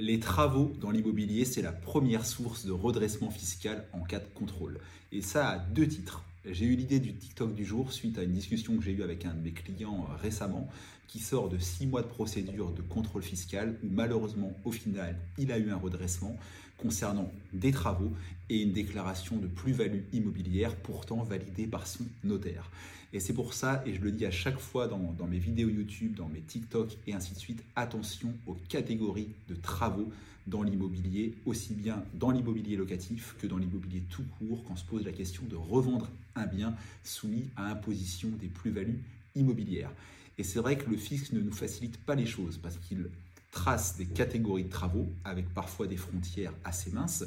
[0.00, 4.80] Les travaux dans l'immobilier, c'est la première source de redressement fiscal en cas de contrôle.
[5.12, 6.24] Et ça à deux titres.
[6.46, 9.26] J'ai eu l'idée du TikTok du jour suite à une discussion que j'ai eue avec
[9.26, 10.68] un de mes clients euh, récemment
[11.06, 15.52] qui sort de six mois de procédure de contrôle fiscal où malheureusement au final il
[15.52, 16.34] a eu un redressement
[16.78, 18.10] concernant des travaux
[18.48, 22.70] et une déclaration de plus-value immobilière pourtant validée par son notaire.
[23.12, 25.68] Et c'est pour ça, et je le dis à chaque fois dans, dans, mes vidéos
[25.68, 30.10] YouTube, dans mes TikTok et ainsi de suite, attention aux catégories de travaux
[30.46, 35.04] dans l'immobilier, aussi bien dans l'immobilier locatif que dans l'immobilier tout court, quand se pose
[35.04, 39.00] la question de revendre un bien soumis à imposition des plus-values
[39.34, 39.92] immobilières.
[40.38, 43.10] Et c'est vrai que le fisc ne nous facilite pas les choses parce qu'il
[43.50, 47.24] trace des catégories de travaux avec parfois des frontières assez minces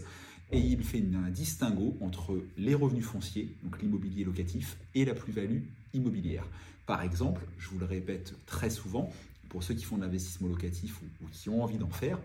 [0.51, 5.61] et il fait un distinguo entre les revenus fonciers, donc l'immobilier locatif, et la plus-value
[5.93, 6.45] immobilière.
[6.85, 9.11] Par exemple, je vous le répète très souvent,
[9.49, 12.19] pour ceux qui font de l'investissement locatif ou, qui ont envie d'en faire,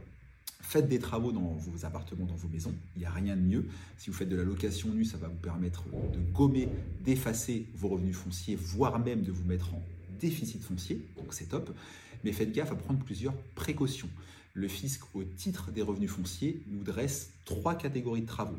[0.69, 2.75] Faites des travaux dans vos appartements, dans vos maisons.
[2.95, 3.65] Il n'y a rien de mieux.
[3.97, 6.69] Si vous faites de la location nue, ça va vous permettre de gommer,
[7.03, 9.83] d'effacer vos revenus fonciers, voire même de vous mettre en
[10.21, 11.01] déficit foncier.
[11.17, 11.75] Donc c'est top.
[12.23, 14.11] Mais faites gaffe à prendre plusieurs précautions.
[14.53, 18.59] Le fisc, au titre des revenus fonciers, nous dresse trois catégories de travaux.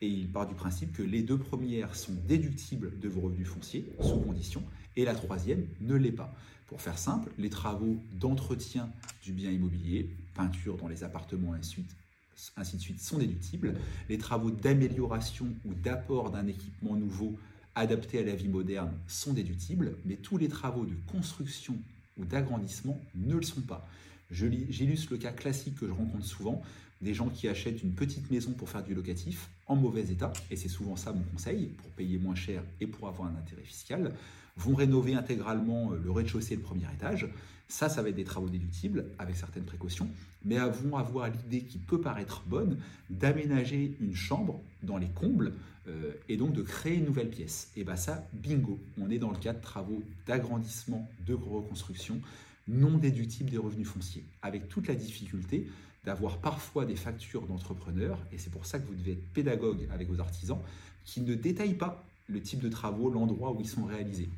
[0.00, 3.84] Et il part du principe que les deux premières sont déductibles de vos revenus fonciers,
[4.00, 4.62] sous condition,
[4.96, 6.34] et la troisième ne l'est pas.
[6.66, 8.90] Pour faire simple, les travaux d'entretien
[9.24, 13.74] du bien immobilier, peinture dans les appartements, ainsi de suite, sont déductibles.
[14.08, 17.36] Les travaux d'amélioration ou d'apport d'un équipement nouveau
[17.74, 21.76] adapté à la vie moderne sont déductibles, mais tous les travaux de construction
[22.16, 23.88] ou d'agrandissement ne le sont pas.
[24.30, 26.62] J'illustre le cas classique que je rencontre souvent,
[27.00, 30.56] des gens qui achètent une petite maison pour faire du locatif en mauvais état, et
[30.56, 34.12] c'est souvent ça mon conseil, pour payer moins cher et pour avoir un intérêt fiscal,
[34.56, 37.28] vont rénover intégralement euh, le rez-de-chaussée et le premier étage.
[37.68, 40.10] Ça, ça va être des travaux déductibles avec certaines précautions,
[40.44, 42.78] mais vont avoir l'idée qui peut paraître bonne
[43.10, 45.52] d'aménager une chambre dans les combles
[45.86, 47.70] euh, et donc de créer une nouvelle pièce.
[47.76, 52.20] Et bien ça, bingo, on est dans le cas de travaux d'agrandissement, de reconstruction
[52.68, 55.66] non déductibles des revenus fonciers, avec toute la difficulté
[56.04, 60.08] d'avoir parfois des factures d'entrepreneurs, et c'est pour ça que vous devez être pédagogue avec
[60.08, 60.58] vos artisans,
[61.04, 64.28] qui ne détaillent pas le type de travaux, l'endroit où ils sont réalisés.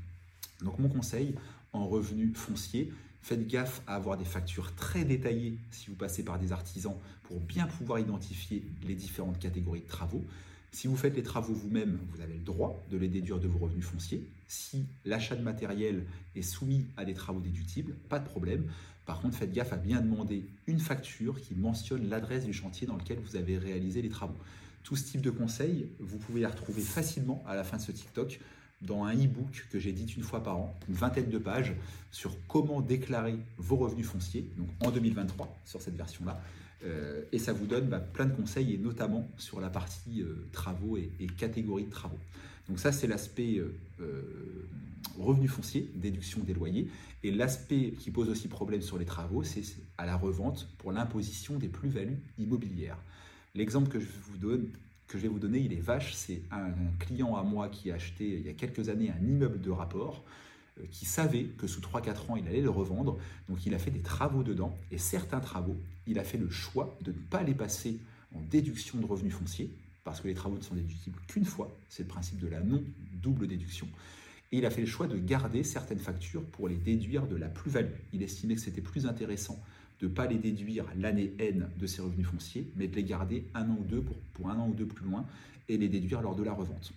[0.62, 1.34] Donc mon conseil
[1.72, 6.38] en revenus fonciers, faites gaffe à avoir des factures très détaillées si vous passez par
[6.38, 10.24] des artisans pour bien pouvoir identifier les différentes catégories de travaux.
[10.72, 13.58] Si vous faites les travaux vous-même, vous avez le droit de les déduire de vos
[13.58, 14.26] revenus fonciers.
[14.48, 18.64] Si l'achat de matériel est soumis à des travaux déductibles, pas de problème.
[19.04, 22.96] Par contre, faites gaffe à bien demander une facture qui mentionne l'adresse du chantier dans
[22.96, 24.38] lequel vous avez réalisé les travaux.
[24.82, 27.92] Tout ce type de conseils, vous pouvez les retrouver facilement à la fin de ce
[27.92, 28.40] TikTok
[28.82, 31.74] dans un e-book que j'édite une fois par an, une vingtaine de pages,
[32.10, 36.40] sur comment déclarer vos revenus fonciers, donc en 2023, sur cette version-là.
[36.84, 40.46] Euh, et ça vous donne bah, plein de conseils, et notamment sur la partie euh,
[40.52, 42.18] travaux et, catégories de travaux.
[42.68, 43.58] Donc ça, c'est l'aspect
[44.00, 44.68] euh,
[45.18, 46.88] revenu foncier, déduction des loyers.
[47.22, 49.62] Et l'aspect qui pose aussi problème sur les travaux, c'est
[49.96, 52.98] à la revente pour l'imposition des plus-values immobilières.
[53.54, 54.68] L'exemple que je vous donne,
[55.06, 56.14] que je vais vous donner, il est vache.
[56.14, 59.60] C'est un, client à moi qui a acheté il y a quelques années un immeuble
[59.60, 60.24] de rapport
[60.80, 63.18] euh, qui savait que sous 3-4 ans, il allait le revendre.
[63.48, 64.76] Donc il a fait des travaux dedans.
[64.90, 65.76] Et certains travaux,
[66.06, 67.98] il a fait le choix de ne pas les passer
[68.34, 69.70] en déduction de revenus fonciers,
[70.04, 71.70] parce que les travaux ne sont déductibles qu'une fois.
[71.88, 73.86] C'est le principe de la non-double déduction.
[74.50, 77.48] Et il a fait le choix de garder certaines factures pour les déduire de la
[77.48, 77.94] plus-value.
[78.12, 79.62] Il estimait que c'était plus intéressant
[80.02, 83.46] de ne pas les déduire l'année N de ses revenus fonciers, mais de les garder
[83.54, 84.02] un an ou deux
[84.34, 85.24] pour, un an ou deux plus loin
[85.68, 86.92] et les déduire lors de la revente.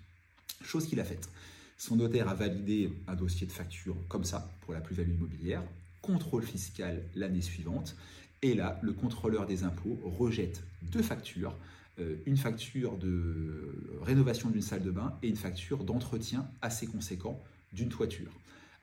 [0.64, 1.30] Chose qu'il a faite.
[1.78, 5.62] Son notaire a validé un dossier de facture comme ça pour la plus-value immobilière,
[6.02, 7.96] contrôle fiscal l'année suivante,
[8.42, 11.56] et là, le contrôleur des impôts rejette deux factures,
[12.00, 17.40] euh, une facture de rénovation d'une salle de bain et une facture d'entretien assez conséquent
[17.72, 18.32] d'une toiture.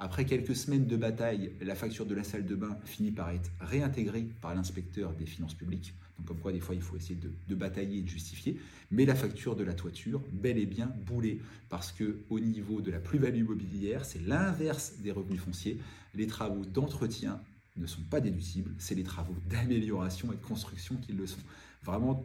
[0.05, 3.49] Après quelques semaines de bataille, la facture de la salle de bain finit par être
[3.60, 5.95] réintégrée par l'inspecteur des finances publiques.
[6.19, 7.16] Donc comme quoi des fois il faut essayer
[7.49, 8.59] de, batailler et de justifier.
[8.91, 11.41] Mais la facture de la toiture, bel et bien boulée.
[11.69, 15.78] Parce que au niveau de la plus-value immobilière, c'est l'inverse des revenus fonciers.
[16.16, 17.41] Les travaux d'entretien
[17.77, 21.39] ne sont pas déductibles, c'est les travaux d'amélioration et de construction qui le sont.
[21.84, 22.25] Vraiment,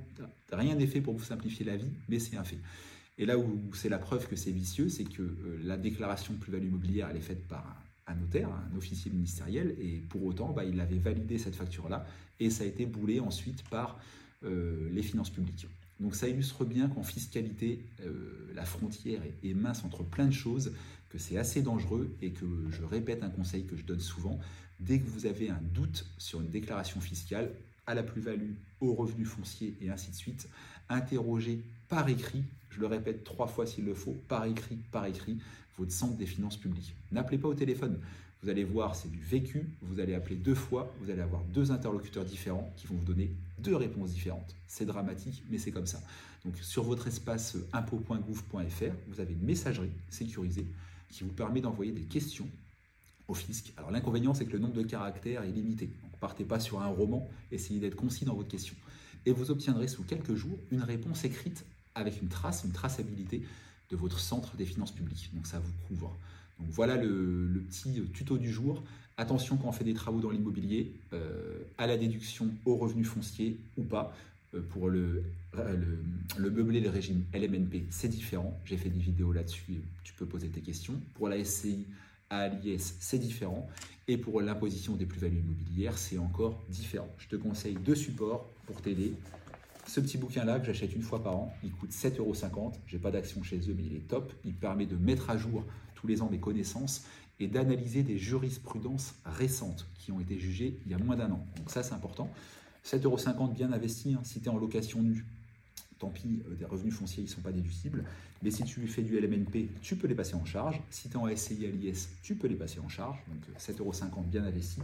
[0.51, 2.57] rien n'est fait pour vous simplifier la vie, mais c'est un fait.
[3.17, 6.39] Et là où c'est la preuve que c'est vicieux, c'est que euh, la déclaration de
[6.39, 10.63] plus-value immobilière, elle est faite par un, notaire, un officier ministériel, et pour autant, bah,
[10.63, 12.05] il avait validé cette facture-là,
[12.39, 13.99] et ça a été boulé ensuite par
[14.43, 15.67] euh, les finances publiques.
[15.99, 20.73] Donc ça illustre bien qu'en fiscalité, euh, la frontière est, mince entre plein de choses,
[21.09, 24.37] que c'est assez dangereux, et que je répète un conseil que je donne souvent,
[24.79, 27.49] dès que vous avez un doute sur une déclaration fiscale,
[27.87, 30.47] à la plus-value, au revenu foncier et ainsi de suite.
[30.89, 35.37] Interrogez par écrit, je le répète trois fois s'il le faut, par écrit, par écrit,
[35.77, 36.95] votre centre des finances publiques.
[37.11, 37.99] N'appelez pas au téléphone.
[38.43, 39.67] Vous allez voir, c'est du vécu.
[39.81, 40.93] Vous allez appeler deux fois.
[41.01, 44.55] Vous allez avoir deux interlocuteurs différents qui vont vous donner deux réponses différentes.
[44.67, 46.01] C'est dramatique, mais c'est comme ça.
[46.45, 50.67] Donc, sur votre espace impôt.gouv.fr, vous avez une messagerie sécurisée
[51.09, 52.47] qui vous permet d'envoyer des questions
[53.27, 53.73] au fisc.
[53.77, 55.87] Alors, l'inconvénient, c'est que le nombre de caractères est limité.
[55.87, 57.27] Donc, partez pas sur un roman.
[57.51, 58.75] Essayez d'être concis dans votre question.
[59.25, 61.65] Et vous obtiendrez sous quelques jours une réponse écrite
[61.97, 63.41] avec une trace, une traçabilité
[63.89, 65.29] de votre centre des finances publiques.
[65.33, 66.15] Donc, ça vous couvre.
[66.59, 68.83] Donc voilà le, petit tuto du jour.
[69.17, 73.57] Attention quand on fait des travaux dans l'immobilier, euh, à la déduction au revenu foncier
[73.77, 74.15] ou pas.
[74.53, 75.23] Euh, pour le,
[75.53, 75.99] le,
[76.37, 78.59] le, meublé, le régime LMNP, c'est différent.
[78.65, 80.93] J'ai fait des vidéos là-dessus, tu peux poser tes questions.
[81.15, 81.85] Pour la SCI,
[82.29, 83.69] à l'IS, c'est différent.
[84.07, 87.09] Et pour l'imposition des plus-values immobilières, c'est encore différent.
[87.17, 89.13] Je te conseille deux supports pour t'aider.
[89.87, 92.33] Ce petit bouquin-là que j'achète une fois par an, il coûte 7,50 euros.
[92.87, 94.33] Je n'ai pas d'action chez eux, mais il est top.
[94.43, 95.63] Il permet de mettre à jour
[95.95, 97.05] tous les ans des connaissances
[97.39, 101.45] et d'analyser des jurisprudences récentes qui ont été jugées il y a moins d'un an.
[101.55, 102.29] Donc ça, c'est important.
[102.85, 105.25] 7,50 euros bien investi, hein, si tu es en location nue,
[105.99, 108.03] tant pis, euh, des revenus fonciers, ils ne sont pas déductibles.
[108.43, 110.79] Mais si tu fais du LMNP, tu peux les passer en charge.
[110.89, 113.17] Si tu es en SCI à l'IS, tu peux les passer en charge.
[113.27, 114.79] Donc 7,50 euros bien investi.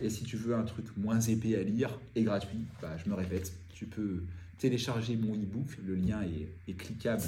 [0.00, 3.14] Et si tu veux un truc moins épais à lire et gratuit, bah, je me
[3.14, 4.22] répète, tu peux
[4.58, 5.78] télécharger mon e-book.
[5.84, 6.22] Le lien
[6.68, 7.24] est cliquable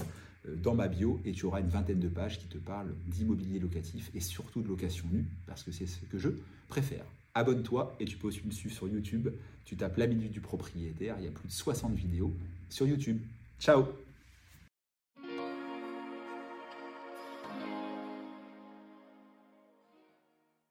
[0.48, 3.58] euh, dans ma bio et tu auras une vingtaine de pages qui te parlent d'immobilier
[3.58, 6.30] locatif et surtout de location nue parce que c'est ce que je
[6.68, 7.04] préfère.
[7.34, 9.28] Abonne-toi et tu peux aussi me suivre sur YouTube.
[9.64, 12.32] Tu tapes la minute du propriétaire, il y a plus de 60 vidéos
[12.74, 13.20] sur YouTube.
[13.60, 14.03] Ciao